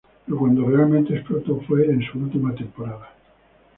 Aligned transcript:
Pero 0.25 0.35
cuando 0.39 0.65
realmente 0.65 1.15
explotó 1.15 1.61
fue 1.67 1.85
en 1.85 2.01
su 2.01 2.17
última 2.17 2.55
temporada. 2.55 3.11